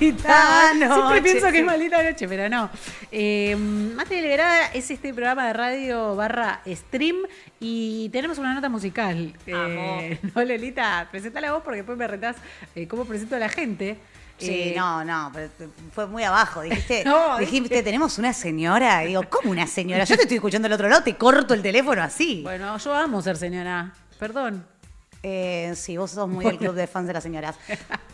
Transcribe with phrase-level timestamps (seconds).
[0.00, 0.28] Maldita
[0.70, 0.94] Ah, noche.
[0.94, 2.70] Siempre pienso que es maldita noche, pero no.
[3.12, 7.16] Eh, Mate Liberada es este programa de radio barra stream
[7.60, 9.34] y tenemos una nota musical.
[9.46, 12.36] Eh, no, Lelita, presentala vos porque después me retás
[12.74, 13.98] eh, cómo presento a la gente.
[14.38, 15.50] Sí, Eh, no, no, pero
[15.94, 16.62] fue muy abajo.
[16.62, 19.04] Dijiste, No, dijiste, tenemos una señora.
[19.04, 20.04] Y digo, ¿cómo una señora?
[20.04, 22.40] Yo te estoy escuchando del otro lado, te corto el teléfono así.
[22.42, 23.92] Bueno, yo amo ser señora.
[24.18, 24.64] Perdón.
[25.22, 27.54] Eh, sí, vos sos muy del club de fans de las señoras.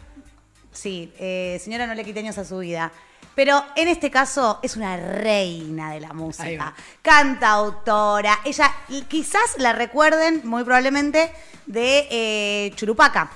[0.76, 2.92] Sí, eh, señora no le quite años a su vida.
[3.34, 6.64] Pero en este caso es una reina de la música.
[6.64, 6.74] va.
[7.02, 8.40] Cantautora.
[8.44, 8.72] Ella
[9.08, 11.30] quizás la recuerden muy probablemente
[11.66, 13.30] de eh, Churupaca,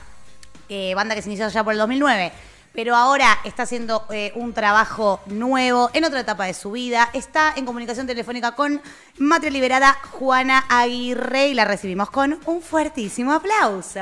[0.70, 2.32] eh, banda que se inició ya por el 2009.
[2.72, 7.10] Pero ahora está haciendo eh, un trabajo nuevo en otra etapa de su vida.
[7.12, 8.80] Está en comunicación telefónica con
[9.18, 14.00] Matria Liberada Juana Aguirre y la recibimos con un fuertísimo aplauso.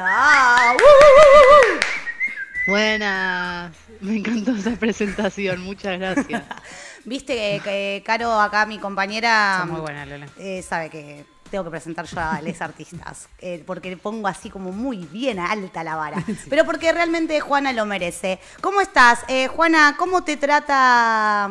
[2.69, 6.43] Buenas, me encantó esa presentación, muchas gracias.
[7.07, 10.27] Viste que, que Caro, acá mi compañera, Son muy buenas, Lola.
[10.39, 14.51] eh, sabe que tengo que presentar yo a los artistas, eh, porque le pongo así
[14.51, 18.39] como muy bien alta la vara, pero porque realmente Juana lo merece.
[18.61, 19.25] ¿Cómo estás?
[19.29, 21.51] Eh, Juana, ¿cómo te trata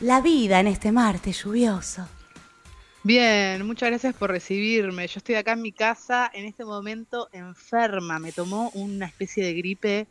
[0.00, 2.06] la vida en este martes lluvioso?
[3.04, 5.08] Bien, muchas gracias por recibirme.
[5.08, 9.54] Yo estoy acá en mi casa, en este momento enferma, me tomó una especie de
[9.54, 10.06] gripe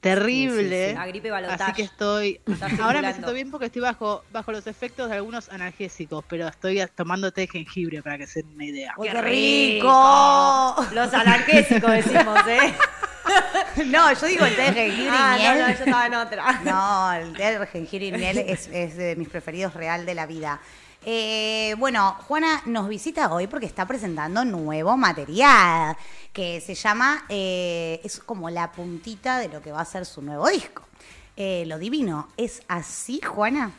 [0.00, 0.78] terrible.
[0.78, 0.94] Sí, sí, sí.
[0.94, 1.62] La gripe balotage.
[1.62, 2.40] Así que estoy.
[2.82, 6.82] Ahora me siento bien porque estoy bajo, bajo los efectos de algunos analgésicos, pero estoy
[6.94, 8.94] tomando té de jengibre para que se den una idea.
[8.96, 10.74] ¡Uy, ¡Qué qué rico!
[10.80, 10.94] rico!
[10.94, 12.74] Los analgésicos decimos, ¿eh?
[13.86, 15.60] No, yo digo el té de jengibre Ah, y no, miel.
[15.60, 16.60] no, yo estaba en otra.
[16.64, 20.26] No, el té de jengibre y miel es, es de mis preferidos real de la
[20.26, 20.60] vida.
[21.04, 25.96] Eh, bueno, Juana nos visita hoy porque está presentando nuevo material
[26.32, 30.20] que se llama, eh, es como la puntita de lo que va a ser su
[30.20, 30.82] nuevo disco.
[31.36, 33.72] Eh, lo divino, ¿es así, Juana?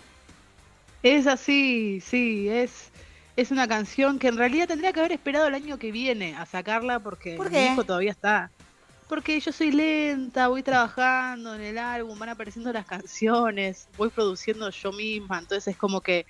[1.03, 2.89] Es así, sí, es,
[3.35, 6.45] es una canción que en realidad tendría que haber esperado el año que viene a
[6.47, 7.63] sacarla porque ¿Por mi qué?
[7.65, 8.49] disco todavía está.
[9.07, 14.69] Porque yo soy lenta, voy trabajando en el álbum, van apareciendo las canciones, voy produciendo
[14.69, 16.25] yo misma, entonces es como que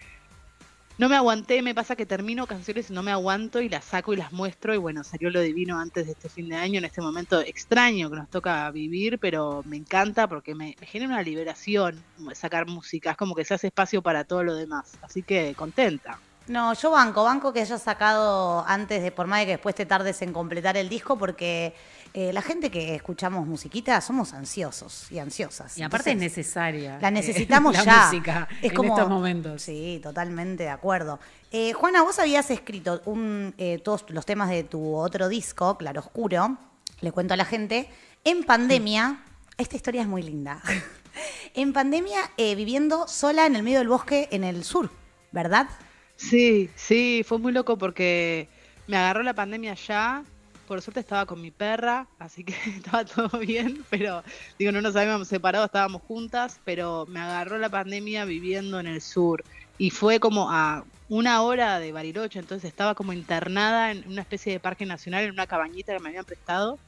[1.01, 4.13] no me aguanté, me pasa que termino canciones y no me aguanto y las saco
[4.13, 6.85] y las muestro y bueno, salió lo divino antes de este fin de año, en
[6.85, 12.03] este momento extraño que nos toca vivir, pero me encanta porque me, genera una liberación
[12.35, 16.19] sacar música, es como que se hace espacio para todo lo demás, así que contenta.
[16.47, 19.87] No, yo banco, banco que hayas sacado antes de, por más de que después te
[19.87, 21.73] tardes en completar el disco, porque
[22.13, 25.77] eh, la gente que escuchamos musiquita somos ansiosos y ansiosas.
[25.77, 26.99] Y aparte Entonces, es necesaria.
[27.01, 28.05] La eh, necesitamos la ya.
[28.05, 29.61] música es en como, estos momentos.
[29.61, 31.19] Sí, totalmente de acuerdo.
[31.51, 36.57] Eh, Juana, vos habías escrito un, eh, todos los temas de tu otro disco, Claroscuro.
[37.01, 37.89] Le cuento a la gente.
[38.23, 39.23] En pandemia,
[39.57, 40.61] esta historia es muy linda.
[41.53, 44.89] en pandemia, eh, viviendo sola en el medio del bosque en el sur,
[45.31, 45.67] ¿verdad?
[46.15, 48.47] Sí, sí, fue muy loco porque
[48.87, 50.23] me agarró la pandemia ya.
[50.71, 54.23] Por suerte estaba con mi perra, así que estaba todo bien, pero
[54.57, 59.01] digo, no nos habíamos separado, estábamos juntas, pero me agarró la pandemia viviendo en el
[59.01, 59.43] sur
[59.77, 64.53] y fue como a una hora de Bariloche, entonces estaba como internada en una especie
[64.53, 66.79] de parque nacional, en una cabañita que me habían prestado,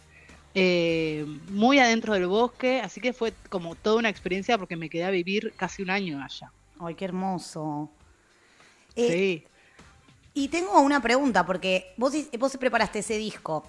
[0.55, 5.03] eh, muy adentro del bosque, así que fue como toda una experiencia porque me quedé
[5.03, 6.53] a vivir casi un año allá.
[6.79, 7.89] Ay, qué hermoso.
[8.95, 9.52] Eh, sí.
[10.33, 13.63] Y tengo una pregunta, porque vos, vos preparaste ese disco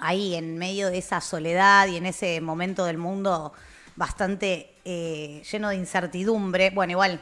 [0.00, 3.52] ahí en medio de esa soledad y en ese momento del mundo
[3.96, 6.70] bastante eh, lleno de incertidumbre.
[6.70, 7.20] Bueno, igual,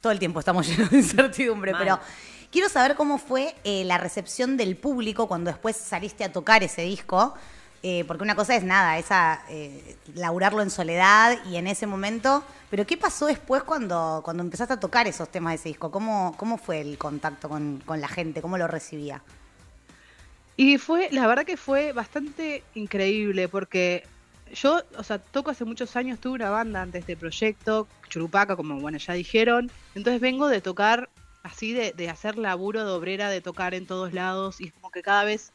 [0.00, 1.80] todo el tiempo estamos llenos de incertidumbre, Mal.
[1.80, 2.00] pero
[2.52, 6.82] quiero saber cómo fue eh, la recepción del público cuando después saliste a tocar ese
[6.82, 7.34] disco.
[7.82, 12.44] Eh, porque una cosa es nada, esa eh, laburarlo en soledad y en ese momento.
[12.70, 15.90] Pero ¿qué pasó después cuando, cuando empezaste a tocar esos temas de ese disco?
[15.90, 18.42] ¿Cómo, cómo fue el contacto con, con la gente?
[18.42, 19.22] ¿Cómo lo recibía?
[20.56, 24.04] Y fue, la verdad que fue bastante increíble porque
[24.52, 28.80] yo, o sea, toco hace muchos años, tuve una banda antes de proyecto, Churupaca, como
[28.80, 29.70] bueno, ya dijeron.
[29.94, 31.08] Entonces vengo de tocar
[31.42, 34.90] así, de, de hacer laburo de obrera, de tocar en todos lados y es como
[34.90, 35.52] que cada vez,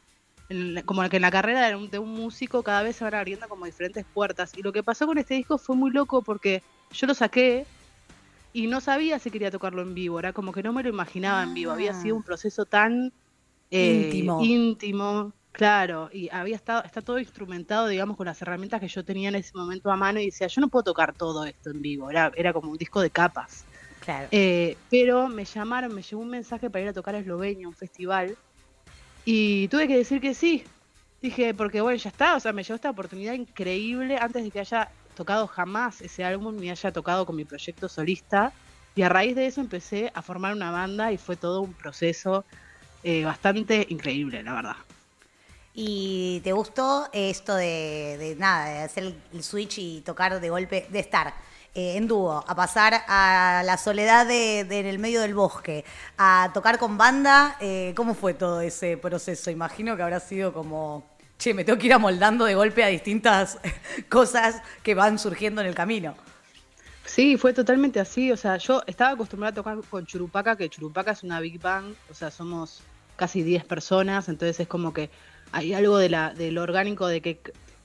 [0.48, 3.14] en como que en la carrera de un, de un músico, cada vez se van
[3.14, 4.52] abriendo como diferentes puertas.
[4.56, 6.62] Y lo que pasó con este disco fue muy loco porque
[6.92, 7.66] yo lo saqué
[8.52, 11.42] y no sabía si quería tocarlo en vivo, era como que no me lo imaginaba
[11.42, 12.00] en vivo, había Ah.
[12.02, 13.12] sido un proceso tan
[13.70, 14.44] eh, Íntimo.
[14.44, 19.30] íntimo, claro, y había estado, está todo instrumentado, digamos, con las herramientas que yo tenía
[19.30, 22.08] en ese momento a mano y decía, yo no puedo tocar todo esto en vivo,
[22.10, 23.64] era, era como un disco de capas.
[24.04, 24.28] Claro.
[24.30, 27.74] Eh, pero me llamaron, me llegó un mensaje para ir a tocar a Eslovenia, un
[27.74, 28.36] festival,
[29.24, 30.64] y tuve que decir que sí.
[31.22, 34.60] Dije, porque bueno, ya está, o sea, me llegó esta oportunidad increíble antes de que
[34.60, 38.52] haya tocado jamás ese álbum ni haya tocado con mi proyecto solista.
[38.94, 42.44] Y a raíz de eso empecé a formar una banda y fue todo un proceso
[43.02, 44.76] eh, bastante increíble, la verdad.
[45.74, 50.86] ¿Y te gustó esto de, de nada, de hacer el, switch y tocar de golpe,
[50.88, 51.34] de estar
[51.74, 55.84] eh, en dúo, a pasar a la soledad de, en el medio del bosque,
[56.16, 57.56] a tocar con banda?
[57.60, 59.50] Eh, ¿Cómo fue todo ese proceso?
[59.50, 61.04] Imagino que habrá sido como,
[61.38, 63.58] che, me tengo que ir amoldando de golpe a distintas
[64.08, 66.14] cosas que van surgiendo en el camino.
[67.04, 68.32] Sí, fue totalmente así.
[68.32, 71.94] O sea, yo estaba acostumbrada a tocar con Churupaca, que Churupaca es una big band,
[72.10, 72.82] o sea, somos
[73.16, 75.10] casi 10 personas, entonces es como que
[75.52, 77.40] hay algo de del orgánico de que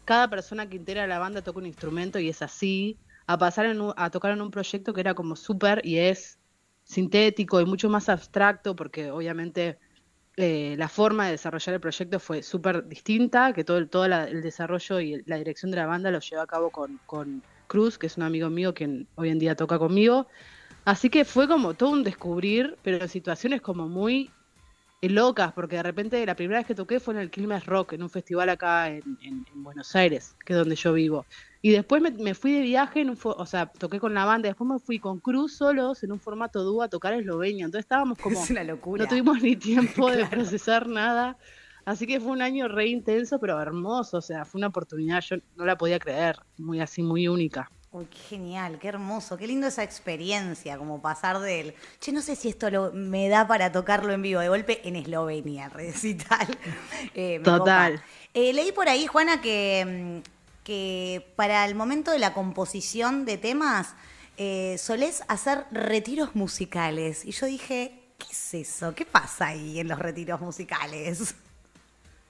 [0.06, 2.98] cada persona que integra la banda toca un instrumento y es así,
[3.34, 6.40] a pasar en un- a tocar en un proyecto que era como súper y es
[6.84, 9.80] sintético y mucho más abstracto, porque obviamente
[10.38, 14.42] eh, la forma de desarrollar el proyecto fue súper distinta, que todo, el, todo el
[14.42, 18.08] desarrollo y la dirección de la banda lo llevó a cabo con, con Cruz, que
[18.08, 20.28] es un amigo mío quien hoy en día toca conmigo.
[20.86, 24.36] Así que fue como todo un descubrir, pero en situaciones como muy
[25.02, 27.94] eh, locas, porque de repente la primera vez que toqué fue en el Quilmes Rock,
[27.94, 31.28] en un festival acá en- en Buenos Aires, que es donde yo vivo.
[31.62, 34.48] Y después me, me fui de viaje, en un o sea, toqué con la banda,
[34.48, 37.66] después me fui con Cruz solos en un formato dúo a tocar Eslovenia.
[37.66, 38.42] Entonces estábamos como...
[38.42, 39.04] es una locura.
[39.04, 41.38] No tuvimos ni tiempo de procesar nada.
[41.86, 44.18] Así que fue un año re intenso, pero hermoso.
[44.18, 46.38] O sea, fue una oportunidad, yo no la podía creer.
[46.58, 47.70] Muy así, muy única.
[47.92, 52.36] Uy, qué genial, qué hermoso, qué lindo esa experiencia, como pasar del, che, no sé
[52.36, 56.48] si esto lo- me da para tocarlo en vivo, de golpe en Eslovenia, recital.
[57.16, 58.00] Eh, Total.
[58.36, 60.39] Eh, leí por ahí, Juana, que, mm,
[60.70, 63.96] que para el momento de la composición de temas
[64.38, 67.26] eh, solés hacer retiros musicales.
[67.26, 68.94] Y yo dije, ¿qué es eso?
[68.94, 71.34] ¿Qué pasa ahí en los retiros musicales?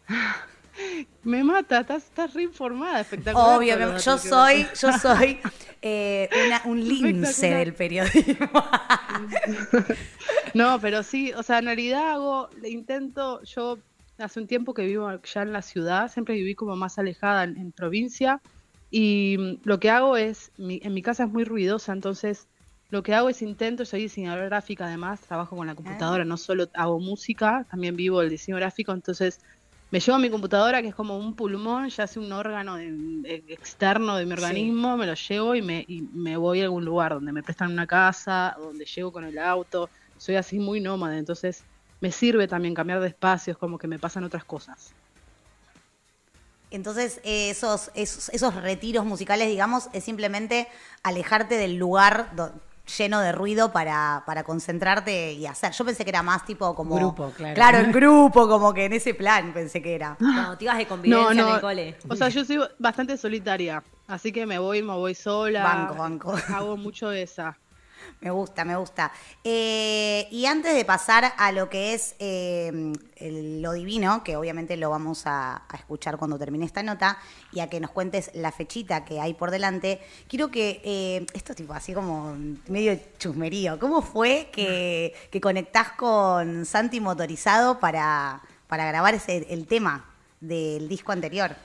[1.24, 3.58] Me mata, estás, estás re informada, espectacular.
[3.58, 5.40] Obvio, me- yo soy, yo soy
[5.82, 8.48] eh, una- un lince del periodismo.
[10.54, 13.78] No, pero sí, o sea, en realidad hago, intento, yo
[14.20, 17.58] hace un tiempo que vivo ya en la ciudad, siempre viví como más alejada en,
[17.58, 18.42] en provincia
[18.90, 22.48] y mm, lo que hago es, mi- en mi casa es muy ruidosa, entonces
[22.90, 26.68] lo que hago es intento, soy diseñadora gráfica además, trabajo con la computadora, no solo
[26.74, 29.40] hago música, también vivo el diseño gráfico, entonces
[29.92, 32.92] me llevo mi computadora que es como un pulmón, ya hace un órgano de-
[33.22, 36.86] de- externo de mi organismo, me lo llevo y me, y me voy a algún
[36.86, 41.18] lugar donde me prestan una casa, donde llego con el auto, soy así muy nómada,
[41.18, 41.66] entonces
[42.02, 44.92] me sirve también cambiar de espacios, como que me pasan otras cosas.
[46.72, 50.68] Entonces, eh, esos, esos, esos retiros musicales, digamos, es simplemente
[51.04, 52.52] alejarte del lugar do-
[52.98, 55.72] lleno de ruido para, para concentrarte y hacer.
[55.74, 56.96] Yo pensé que era más tipo como...
[56.96, 57.56] Grupo, claro.
[57.56, 60.16] Claro, en grupo, como que en ese plan pensé que era.
[60.20, 61.96] Cuando te ibas de convivencia en el cole.
[62.08, 65.64] o sea, yo soy bastante solitaria, así que me voy, me voy sola.
[65.64, 66.36] Banco, banco.
[66.54, 67.58] Hago mucho de esa.
[68.22, 69.12] Me gusta, me gusta.
[69.44, 74.76] Eh, y antes de pasar a lo que es eh, el- lo divino, que obviamente
[74.76, 77.18] lo vamos a, a escuchar cuando termine esta nota,
[77.54, 81.56] y a que nos cuentes la fechita que hay por delante, quiero que, eh, esto
[81.56, 82.36] tipo así como
[82.68, 89.66] medio chusmerío, ¿cómo fue que, que conectás con Santi Motorizado para, para grabar ese, el
[89.66, 90.06] tema
[90.42, 91.56] del disco anterior?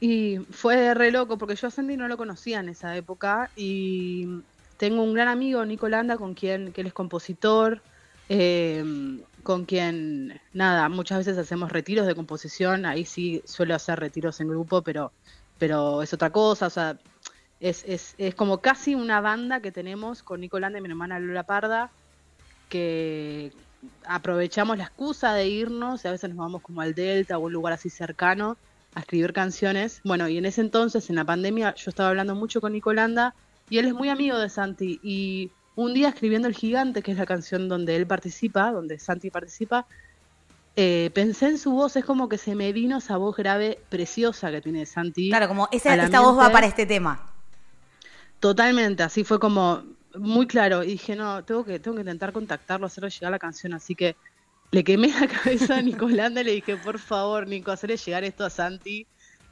[0.00, 4.28] Y fue re loco, porque yo a Sandy no lo conocía en esa época y
[4.78, 7.82] tengo un gran amigo, Nico Landa, con quien, que él es compositor,
[8.28, 8.84] eh,
[9.42, 14.48] con quien, nada, muchas veces hacemos retiros de composición, ahí sí suelo hacer retiros en
[14.48, 15.12] grupo, pero,
[15.58, 16.98] pero es otra cosa, o sea,
[17.60, 21.18] es, es, es como casi una banda que tenemos con Nico Landa y mi hermana
[21.18, 21.90] Lola Parda,
[22.68, 23.52] que
[24.06, 27.52] aprovechamos la excusa de irnos y a veces nos vamos como al Delta o un
[27.52, 28.56] lugar así cercano
[28.94, 30.00] a escribir canciones.
[30.04, 33.34] Bueno, y en ese entonces, en la pandemia, yo estaba hablando mucho con Nicolanda
[33.70, 35.00] y él es muy amigo de Santi.
[35.02, 39.30] Y un día escribiendo El Gigante, que es la canción donde él participa, donde Santi
[39.30, 39.86] participa,
[40.76, 44.50] eh, pensé en su voz, es como que se me vino esa voz grave preciosa
[44.50, 45.28] que tiene Santi.
[45.28, 47.32] Claro, como esa, esta voz va para este tema.
[48.40, 49.82] Totalmente, así fue como
[50.14, 50.84] muy claro.
[50.84, 53.74] Y dije, no, tengo que, tengo que intentar contactarlo, hacerle llegar la canción.
[53.74, 54.16] Así que
[54.70, 58.44] le quemé la cabeza a Nicolanda y le dije, por favor, Nico, hacerle llegar esto
[58.44, 59.06] a Santi.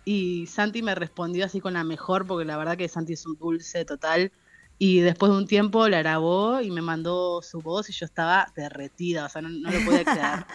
[0.09, 3.37] Y Santi me respondió así con la mejor, porque la verdad que Santi es un
[3.37, 4.31] dulce total.
[4.79, 8.53] Y después de un tiempo la grabó y me mandó su voz y yo estaba
[8.55, 10.47] derretida, o sea, no, no lo podía creer.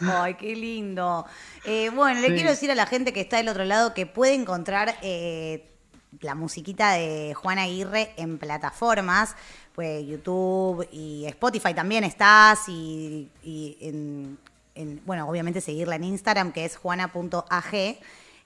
[0.00, 1.24] Ay, qué lindo.
[1.64, 4.34] Eh, bueno, le quiero decir a la gente que está del otro lado que puede
[4.34, 5.68] encontrar eh,
[6.20, 9.36] la musiquita de Juana Aguirre en plataformas,
[9.74, 14.38] pues YouTube y Spotify también estás y, y en,
[14.74, 17.98] en- bueno, obviamente seguirla en Instagram que es juana.ag.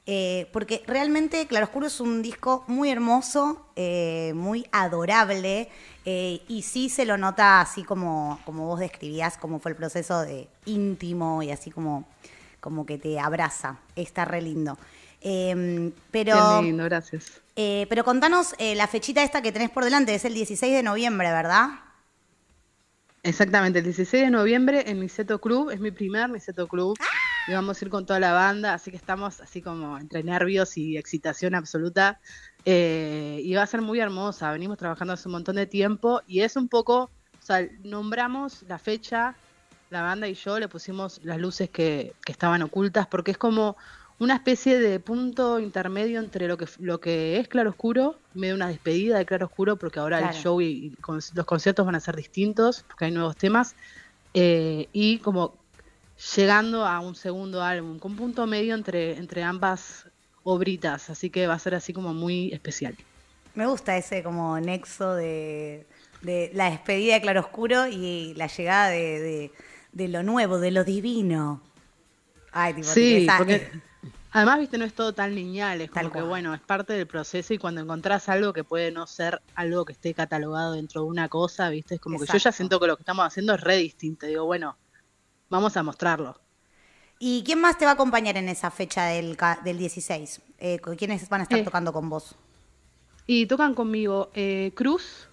[0.06, 5.70] Eh, porque realmente Claroscuro es un disco muy hermoso, eh, muy adorable,
[6.04, 10.20] eh, y sí se lo nota así como, como vos describías, cómo fue el proceso
[10.20, 12.06] de íntimo y así como,
[12.60, 13.78] como que te abraza.
[13.96, 14.76] Está re lindo.
[15.22, 17.40] Em, pero, Qué lindo, gracias.
[17.54, 21.70] pero contanos la fechita esta que tenés por delante, es el 16 de noviembre, ¿verdad?
[23.22, 26.98] Exactamente, el 16 de noviembre en Niceto Club, es mi primer Niceto Club.
[27.46, 30.76] Y vamos a ir con toda la banda, así que estamos así como entre nervios
[30.76, 32.20] y excitación absoluta.
[32.64, 36.40] Eh, y va a ser muy hermosa, venimos trabajando hace un montón de tiempo y
[36.40, 39.34] es un poco, o sea, nombramos la fecha,
[39.90, 43.76] la banda y yo le pusimos las luces que, que estaban ocultas porque es como
[44.18, 48.68] una especie de punto intermedio entre lo que lo que es Claro Oscuro, medio una
[48.68, 50.96] despedida de Claro Oscuro, porque ahora el show y,
[51.34, 53.74] los conciertos van a ser distintos, porque hay nuevos temas,
[54.32, 55.56] eh, y como
[56.36, 60.06] llegando a un segundo álbum, con punto medio entre, entre ambas
[60.42, 62.96] obritas, así que va a ser así como muy especial.
[63.54, 65.86] Me gusta ese como nexo de,
[66.22, 69.50] la despedida de Claro Oscuro y la llegada de,
[69.92, 71.60] lo nuevo, de lo divino.
[72.52, 73.70] Ay, tipo, sí, porque
[74.34, 77.54] Además, viste, no es todo tan lineal, es como que, bueno, es parte del proceso
[77.54, 81.28] y cuando encontrás algo que puede no ser algo que esté catalogado dentro de una
[81.28, 83.76] cosa, viste, es como que yo ya siento que lo que estamos haciendo es re
[83.76, 84.26] distinto.
[84.26, 84.76] Digo, bueno,
[85.54, 86.36] vamos a mostrarlo.
[87.18, 90.42] ¿Y quién más te va a acompañar en esa fecha del, del 16?
[90.58, 91.62] Eh, ¿Quiénes van a estar eh.
[91.62, 92.34] tocando con vos?
[93.26, 95.28] Y tocan conmigo eh, Cruz,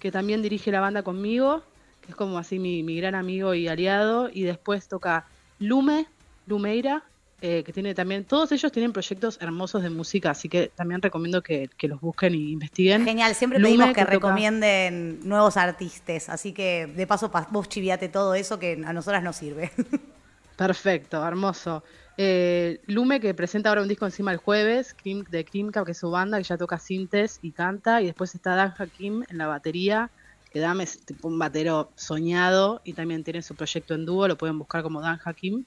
[0.00, 1.62] que también dirige la banda conmigo,
[2.00, 5.26] que es como así mi, mi gran amigo y aliado, y después toca
[5.60, 6.06] Lume,
[6.46, 7.04] Lumeira,
[7.42, 11.42] eh, que tiene también, todos ellos tienen proyectos hermosos de música, así que también recomiendo
[11.42, 13.04] que, los busquen y investiguen.
[13.04, 18.58] Genial, siempre pedimos que, recomienden nuevos artistas, así que de paso vos chiviate todo eso
[18.58, 19.70] que a nosotras nos sirve.
[20.56, 21.82] Perfecto, hermoso.
[22.18, 26.10] Eh, Lume que presenta ahora un disco encima el jueves, de Krimka, que es su
[26.10, 30.10] banda, que ya toca sintes y canta, y después está Dan Hakim en la batería,
[30.52, 34.36] que Dame es tipo un batero soñado y también tiene su proyecto en dúo, lo
[34.36, 35.64] pueden buscar como Dan Hakim.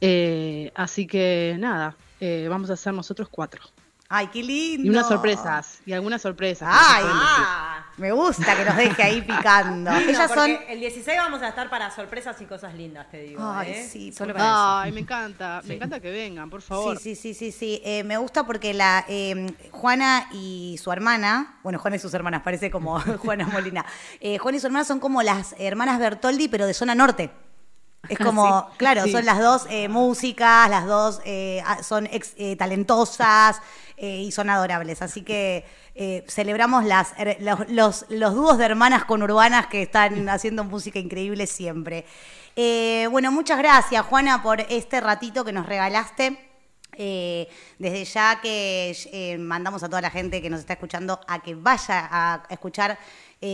[0.00, 3.62] Eh, así que nada, eh, vamos a hacer nosotros cuatro.
[4.06, 4.86] Ay, qué lindo.
[4.86, 6.68] Y unas sorpresas, y algunas sorpresas.
[6.70, 7.04] Ay,
[7.96, 9.90] me gusta que nos deje ahí picando.
[9.92, 10.50] Ellas son.
[10.68, 13.42] El 16 vamos a estar para sorpresas y cosas lindas, te digo.
[13.42, 13.88] Ay, ¿eh?
[13.90, 16.98] sí, solo para Ay, me encanta, me encanta que vengan, por favor.
[16.98, 18.02] Sí, sí, sí, sí, sí.
[18.04, 19.06] me gusta porque la
[19.70, 23.84] Juana y su hermana, bueno, Juana y sus hermanas, parece como Juana Molina.
[24.38, 27.30] Juana y su hermana son como las hermanas Bertoldi, pero de zona norte.
[28.08, 33.60] Es como, claro, son las dos eh, músicas, las dos eh, son eh, talentosas
[33.96, 35.02] y son adorables.
[35.02, 35.64] Así que
[36.26, 37.14] celebramos las,
[37.68, 42.04] los, los, dúos de hermanas conurbanas que están haciendo música increíble siempre.
[43.10, 46.38] bueno, muchas gracias, Juana, por este ratito que nos regalaste.
[46.92, 52.08] desde ya que mandamos a toda la gente que nos está escuchando a que vaya
[52.10, 52.98] a escuchar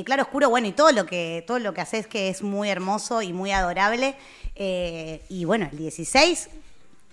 [0.05, 3.23] Claro Oscuro, bueno, y todo lo que todo lo que haces que es muy hermoso
[3.23, 4.15] y muy adorable.
[4.55, 6.49] Eh, y bueno, el 16,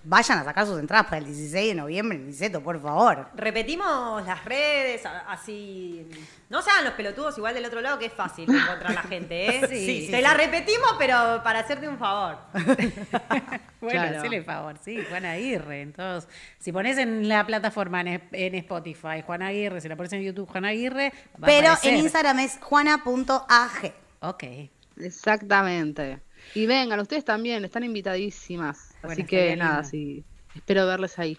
[0.04, 3.28] vayan a sacar sus entradas para el 16 de noviembre en Niceto, por favor.
[3.34, 6.06] Repetimos las redes, así.
[6.48, 9.66] No sean los pelotudos igual del otro lado, que es fácil encontrar la gente, ¿eh?
[9.68, 12.38] Sí, Te la repetimos, pero para hacerte un favor.
[13.80, 14.44] bueno, claro.
[14.44, 15.82] favor, sí, Juan Aguirre.
[15.82, 20.48] Entonces, si pones en la plataforma en, Spotify Juan Aguirre, si la pones en YouTube
[20.48, 21.12] Juan Aguirre.
[21.44, 23.92] pero en Instagram es juana.ag.
[24.20, 24.44] Ok.
[25.00, 26.20] Exactamente.
[26.54, 28.94] Y vengan, ustedes también, están invitadísimas.
[29.02, 31.38] Así que nada, sí, espero verles ahí.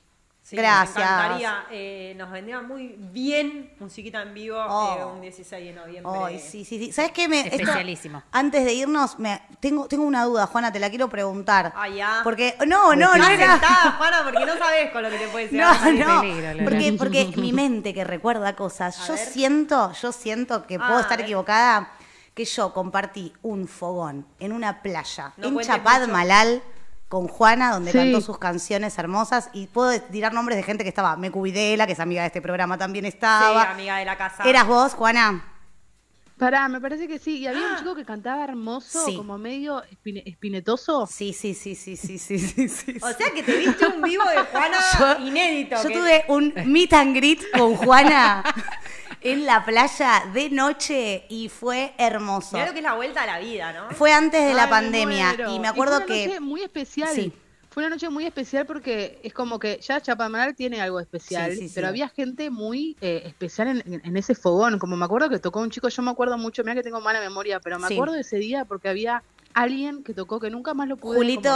[0.51, 0.97] Gracias.
[0.97, 4.97] Nos encantaría, eh, nos vendría muy bien musiquita en vivo oh.
[4.97, 6.03] eh, un 16 de noviembre.
[6.05, 6.91] Oh, sí, sí, sí.
[6.91, 7.27] ¿Sabes qué?
[7.27, 8.23] Me, Especialísimo.
[8.31, 11.73] antes de irnos, me, tengo, tengo una duda, Juana, te la quiero preguntar.
[11.75, 12.21] Ah, ya.
[12.23, 13.27] Porque, no, no, no.
[13.27, 13.57] Era...
[13.97, 15.59] Juana, porque no sabes con lo que te puede decir.
[15.69, 16.63] No, no.
[16.63, 21.19] porque, porque mi mente que recuerda cosas, yo siento, yo siento que puedo ah, estar
[21.21, 21.91] equivocada
[22.33, 26.61] que yo compartí un fogón en una playa en Chapad Malal
[27.09, 29.49] con Juana, donde cantó sus canciones hermosas.
[29.51, 31.17] Y puedo tirar nombres de gente que estaba.
[31.17, 33.63] Me Cuidela, que es amiga de este programa, también estaba.
[33.63, 34.43] Sí, amiga de la casa.
[34.43, 35.43] ¿Eras vos, Juana?
[36.37, 37.39] Pará, me parece que sí.
[37.39, 41.05] Y había un chico que cantaba hermoso, como medio espinetoso.
[41.05, 44.37] Sí, sí, sí, sí, sí, sí, sí, O sea que te viste un vivo de
[44.37, 44.77] Juana
[45.19, 45.75] inédito.
[45.83, 48.41] Yo tuve un meet and greet con Juana
[49.21, 52.51] en la playa de noche y fue hermoso.
[52.51, 53.89] Claro que es la vuelta a la vida, ¿no?
[53.91, 57.13] Fue antes de la pandemia y me acuerdo fue una Noche muy especial.
[57.13, 57.33] Sí.
[57.69, 61.87] Fue una noche muy especial porque es como que ya Chapamal tiene algo especial, pero
[61.87, 64.79] había gente muy eh, especial en, ese fogón.
[64.79, 67.19] Como me acuerdo que tocó un chico, yo me acuerdo mucho, mira que tengo mala
[67.19, 69.23] memoria, pero me acuerdo de ese día porque había
[69.53, 71.51] alguien que tocó que nunca más lo pude Julito,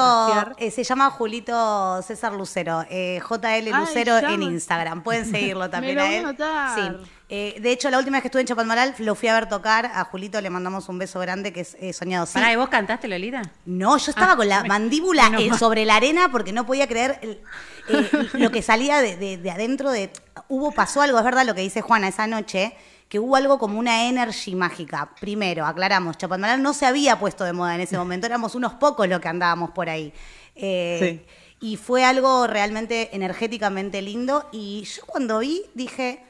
[0.57, 5.03] eh, se llama Julito César Lucero, eh, JL Lucero en Instagram.
[5.03, 6.99] Pueden seguirlo también Me lo a voy a él.
[7.01, 7.09] Sí.
[7.35, 9.87] Eh, de hecho, la última vez que estuve en Chapadmalal lo fui a ver tocar.
[9.87, 12.27] A Julito le mandamos un beso grande que es eh, soñado.
[12.27, 12.33] Sí.
[12.35, 13.41] Pará, ¿y vos cantaste, Lolita?
[13.65, 15.57] No, yo estaba Ah, con la me- mandíbula menos eh, mal.
[15.57, 17.41] sobre la arena porque no podía creer el-
[17.89, 20.11] eh, lo que salía de, de- de adentro de...
[20.47, 22.75] Hubo, pasó algo, es verdad lo que dice Juana esa noche,
[23.09, 25.09] que hubo algo como una energy mágica.
[25.19, 29.07] Primero, aclaramos, Chapadmalal no se había puesto de moda en ese momento, éramos unos pocos
[29.07, 30.13] los que andábamos por ahí.
[30.55, 31.25] Eh,
[31.61, 36.23] Y fue algo realmente energéticamente lindo y yo cuando vi dije...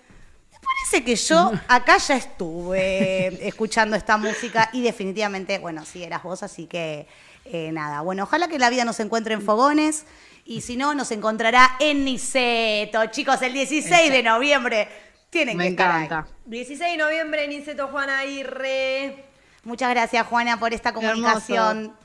[0.63, 6.43] Parece que yo acá ya estuve escuchando esta música y definitivamente, bueno, sí, eras vos,
[6.43, 7.07] así que
[7.45, 8.01] eh, nada.
[8.01, 10.05] Bueno, ojalá que la vida nos encuentre en fogones
[10.45, 13.05] y si no, nos encontrará en Niceto.
[13.07, 14.87] Chicos, el 16 de noviembre
[15.29, 16.05] tienen Me que estar ahí.
[16.05, 16.31] encanta.
[16.45, 19.25] 16 de noviembre, Niceto Juana Aguirre.
[19.63, 21.77] Muchas gracias, Juana, por esta comunicación.
[21.77, 21.97] hermoso.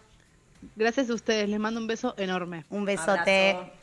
[0.76, 2.64] Gracias a ustedes, les mando un beso enorme.
[2.70, 3.50] Un besote.
[3.50, 3.77] Abrazo.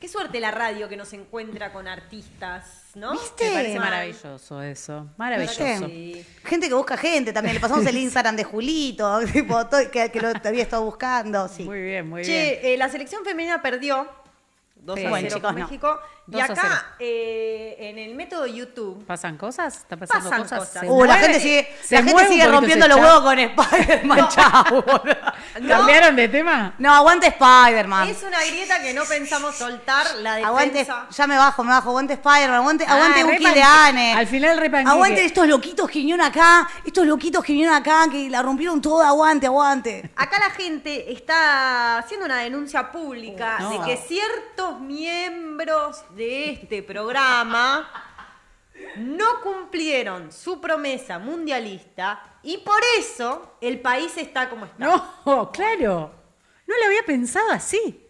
[0.00, 3.12] Qué suerte la radio que nos encuentra con artistas, ¿no?
[3.12, 3.48] ¿Viste?
[3.48, 5.08] Me parece maravilloso eso.
[5.16, 5.86] Maravilloso.
[5.88, 6.24] ¿Viste?
[6.44, 7.54] Gente que busca gente también.
[7.54, 11.48] Le pasamos el Instagram de Julito, tipo, todo- que, que lo había estado buscando.
[11.48, 11.64] Sí.
[11.64, 12.32] Muy bien, muy bien.
[12.32, 14.08] Che, eh, la selección femenina perdió
[14.76, 15.04] 2 Sí.
[15.04, 16.17] a 0 Bueno, con chicos, no.
[16.28, 16.60] Y 2 a 0.
[16.60, 19.76] acá, eh, en el método YouTube, ¿Pasan cosas?
[19.78, 20.82] ¿Está pasando Pasan cosas?
[20.84, 23.20] Uh, la mueve- gente sigue, se la gente mueve un sigue poquito rompiendo los huevos
[23.22, 24.28] con Spider-Man.
[24.34, 25.16] Chau, boludo.
[25.68, 26.74] ¿Cambiaron de tema?
[26.78, 28.08] No, aguante Spider-Man.
[28.08, 31.06] es una grieta que no pensamos soltar la Aguante, defensa.
[31.10, 31.88] ya me bajo, me bajo.
[31.90, 34.12] Aguante Spider-Man, aguante, Ah, aguante de Ane.
[34.12, 34.90] al final re panqueque.
[34.90, 39.08] Aguante estos loquitos que vinieron acá, estos loquitos que vinieron acá, que la rompieron toda,
[39.08, 40.10] aguante, aguante.
[40.14, 43.70] Acá la gente está haciendo una denuncia pública No.
[43.70, 47.88] de que ciertos miembros de este programa
[48.96, 54.84] no cumplieron su promesa mundialista y por eso el país está como está.
[55.24, 56.12] No, claro.
[56.66, 58.04] No lo había pensado así.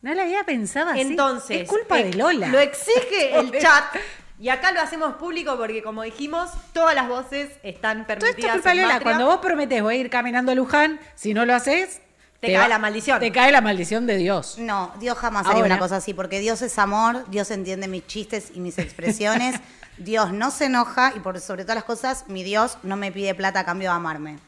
[0.00, 1.02] No lo había pensado así.
[1.02, 2.48] Entonces, Es culpa eh, de Lola.
[2.48, 3.94] Lo exige el chat.
[4.38, 8.34] Y acá lo hacemos público porque, como dijimos, todas las voces están Todo esto es
[8.34, 8.54] permitidas.
[8.54, 9.00] culpa de Lola.
[9.00, 12.00] Cuando vos prometés voy a ir caminando a Luján, si no lo haces...
[12.46, 13.20] Te cae va- la maldición.
[13.20, 14.56] Te cae la maldición de Dios.
[14.58, 18.50] No, Dios jamás haría una cosa así, porque Dios es amor, Dios entiende mis chistes
[18.54, 19.60] y mis expresiones,
[19.98, 23.34] Dios no se enoja y por sobre todas las cosas, mi Dios no me pide
[23.34, 24.38] plata a cambio de amarme.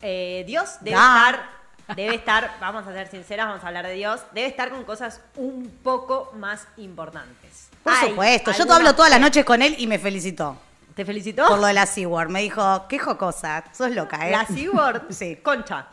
[0.00, 1.30] Eh, Dios debe Da.
[1.30, 4.84] estar, debe estar, vamos a ser sinceras, vamos a hablar de Dios, debe estar con
[4.84, 7.68] cosas un poco más importantes.
[7.82, 10.56] Por Hay supuesto, yo te hablo todas las noches con él y me felicitó.
[10.94, 11.46] ¿Te felicitó?
[11.46, 12.30] Por lo de la SeaWorld.
[12.30, 14.32] Me dijo, qué jocosa, sos loca, ¿eh?
[14.32, 15.10] La SeaWorld.
[15.12, 15.36] Sí.
[15.36, 15.86] Concha.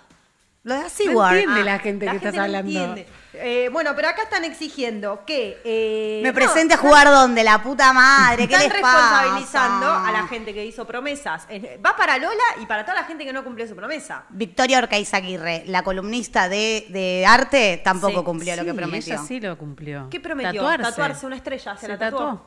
[0.66, 1.38] Lo de No SeaWorld.
[1.38, 2.68] entiende Ah, la gente que estás no hablando.
[2.68, 3.08] entiende.
[3.36, 5.62] Eh, bueno, pero acá están exigiendo que...
[5.64, 9.22] eh, me no, presente a jugar donde, la puta madre, ¿qué Están les pasa?
[9.22, 11.46] responsabilizando a la gente que hizo promesas.
[11.86, 14.24] Va para Lola y para toda la gente que no cumplió su promesa.
[14.30, 19.14] Victoria Orcaizaguirre, la columnista de, de arte, tampoco Sí, cumplió lo que prometió.
[19.16, 20.08] Ella sí lo cumplió.
[20.10, 20.62] ¿Qué prometió?
[20.64, 20.84] Tatuarse.
[20.92, 22.42] Tatuarse una estrella, se la tatuó.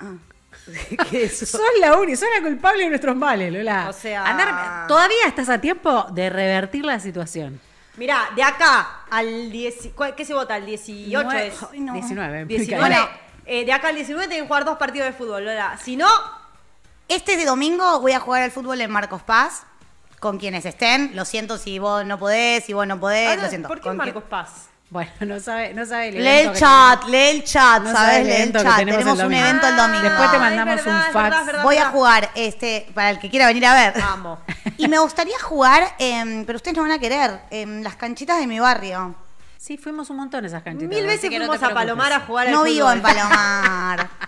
[0.00, 0.18] ¿Qué es eso?
[1.34, 3.86] Sos la única, sos la culpable de nuestros males, Lola.
[3.88, 7.60] O sea- Andar- todavía estás a tiempo de revertir la situación.
[7.96, 10.56] Mirá, de acá al 10, ¿cuál- ¿qué se vota?
[10.56, 11.54] El 18 Nueve- es.
[11.72, 11.92] Ay, no.
[11.94, 12.44] 19.
[12.46, 12.80] 19.
[12.80, 13.08] Bueno.
[13.44, 15.76] eh, de acá al 19 tienen que jugar dos partidos de fútbol, Lola.
[15.82, 16.08] Si no,
[17.08, 19.64] Este de domingo voy a jugar al fútbol en Marcos Paz,
[20.20, 21.10] con quienes estén.
[21.14, 23.68] Lo siento si vos no podés, si vos no podés, Ah, lo siento.
[23.68, 24.68] ¿por qué Con Marcos Paz?
[24.92, 28.26] Bueno, no sabe, no sabe el Lee el que chat, lee el chat, No ¿sabes?
[28.26, 28.76] Lee el chat.
[28.76, 30.02] tenemos Tenemos, el un evento el domingo.
[30.02, 31.14] Después te mandamos verdad, un fax.
[31.14, 34.02] verdad, es verdad, Voy a jugar, este, para el que quiera venir a ver.
[34.02, 34.38] Amo.
[34.76, 38.46] Y me gustaría jugar, em, pero ustedes no van a querer, en las canchitas de
[38.46, 39.14] mi barrio.
[39.56, 40.88] Sí, fuimos un montón a esas canchitas.
[40.88, 41.72] Mil veces que fuimos a.
[41.72, 44.08] Palomar a jugar al No vivo en Palomar.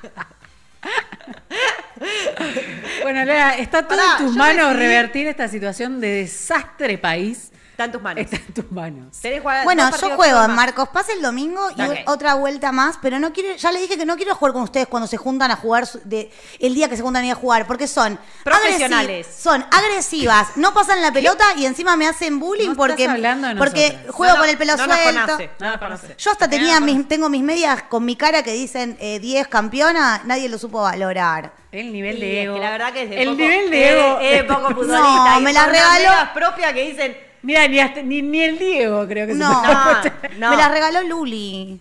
[3.02, 7.50] Bueno, Lola, está todo Pará, en tus manos decidí- revertir esta situación de desastre país.
[7.74, 8.22] Está en tus manos.
[8.24, 9.18] Está en tus manos.
[9.64, 10.50] Bueno, yo juego en.
[10.52, 14.06] Marcos Paz el domingo y otra vuelta más, pero no quiero, ya les dije que
[14.06, 17.02] no quiero jugar con ustedes cuando se juntan a jugar de, el día que se
[17.02, 19.26] juntan a ir a jugar, porque son Profesionales.
[19.26, 23.08] agresi- son agresivas, no pasan la pelota y encima me hacen bullying No estás porque,
[23.08, 24.14] hablando de porque nosotras.
[24.14, 25.20] juego No, con el pelo no nos suelto.
[25.22, 26.14] conoce, no nos conoce.
[26.16, 30.22] Yo hasta tenía mis, tengo mis medias con mi cara que dicen eh, 10 campeona,
[30.26, 31.52] nadie lo supo valorar.
[31.72, 32.54] El nivel Y de es ego.
[32.54, 34.18] que la verdad que es de El poco, nivel de ego.
[34.22, 34.98] Es, de poco futbolista.
[35.34, 36.10] No, y me la regaló.
[36.32, 37.33] propias que dicen.
[37.44, 40.50] Mira, ni, hasta- ni, ni el Diego creo que No, se No, no.
[40.50, 41.80] me las regaló Luli.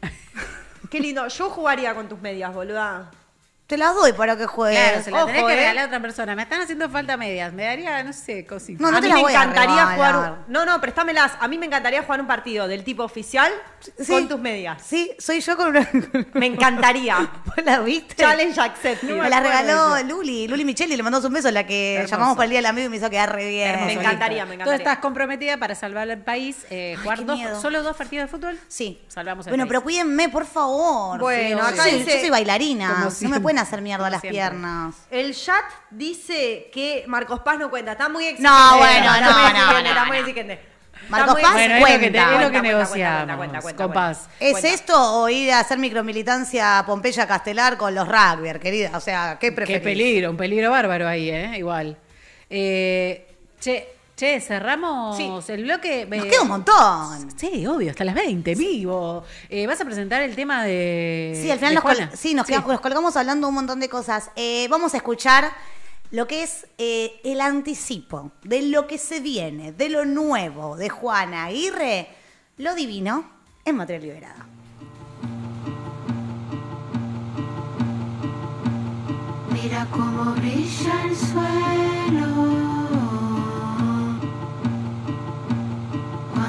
[0.91, 1.28] Qué lindo.
[1.28, 3.10] Yo jugaría con tus medias, boluda.
[3.74, 4.80] Te las doy para que juegues.
[4.80, 5.56] Claro, se la tenés que ¿eh?
[5.56, 6.36] regalar a otra persona.
[6.36, 7.52] Me están haciendo falta medias.
[7.54, 8.80] Me daría, no sé, cositas.
[8.80, 10.16] No, no a te mí las me voy encantaría jugar.
[10.16, 11.32] un- No, no, préstamelas.
[11.40, 13.52] A mí me encantaría jugar un partido del tipo oficial
[13.98, 14.12] Sí.
[14.12, 14.82] con tus medias.
[14.86, 15.90] Sí, soy yo con una.
[16.34, 17.18] Me encantaría.
[17.46, 18.16] ¿Vos la viste?
[18.16, 19.10] Challenge accepted.
[19.18, 22.12] me la regaló Luli, Luli Micheli, le mandamos un beso, la que Hermoso.
[22.12, 23.70] llamamos para el día del amigo y me hizo quedar re bien.
[23.72, 23.86] Hermoso.
[23.88, 24.78] Me encantaría, me Tú encantaría.
[24.78, 27.60] estás comprometida para salvar el país, eh, jugar qué dos- miedo.
[27.62, 28.60] solo dos partidos de fútbol.
[28.68, 29.02] Sí.
[29.08, 29.70] Salvamos el Bueno, país.
[29.70, 31.20] pero cuídenme, por favor.
[31.20, 32.88] Bueno, Sí, acá yo soy- dice- yo soy bailarina.
[32.88, 33.40] Como No me siempre.
[33.42, 34.39] pueden hacer mierda las Siempre.
[34.39, 34.95] piernas.
[35.12, 37.93] El chat dice que Marcos Paz no cuenta.
[37.93, 38.49] Está muy exigente.
[38.49, 40.06] No, bueno, no, no, no, Está no.
[40.06, 40.54] muy exigente.
[40.54, 41.54] Está Marcos Paz.
[41.54, 42.32] Bueno, es lo que, te- es lo cuenta.
[42.34, 43.93] que Cuenta, cuenta, negociamos cuenta, cuenta, con cuenta.
[43.93, 44.30] Paz.
[44.39, 44.69] ¿Es Cuenta.
[44.69, 48.91] esto o ir a hacer micromilitancia a Pompeya Castelar con los rugby, querida?
[48.95, 49.82] O sea, ¿qué Qué preferís?
[49.84, 51.58] peligro, un peligro bárbaro ahí, ¿eh?
[51.58, 51.97] Igual.
[52.49, 55.30] Eh, che, che, cerramos Sí.
[55.54, 56.06] el bloque.
[56.06, 57.30] Nos Eh, queda un montón.
[57.38, 59.23] Sí, obvio, hasta las 20, vivo.
[59.49, 61.38] Eh, ¿Vas a presentar el tema de.
[61.41, 63.89] Sí, al final de nos, col- sí, nos, quedamos- nos colgamos hablando un montón de
[63.89, 64.30] cosas.
[64.36, 65.52] Eh, vamos a escuchar
[66.12, 70.89] lo que es eh, el anticipo de lo que se viene, de lo nuevo de
[70.89, 72.08] Juana Aguirre,
[72.58, 73.28] lo divino
[73.65, 74.45] en Materia Liberada.
[79.52, 82.28] Mira cómo brilla el suelo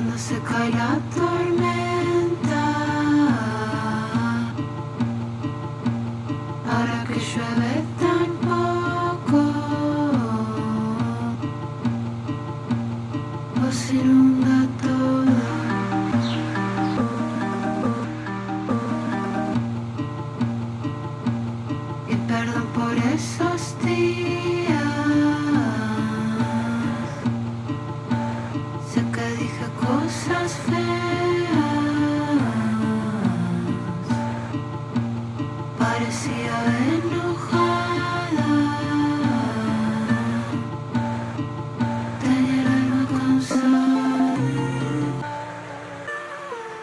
[0.04, 2.64] cuando se cae la tormenta.
[6.70, 7.83] Ahora que llueve